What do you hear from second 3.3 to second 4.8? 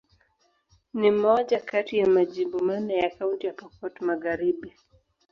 ya Pokot Magharibi.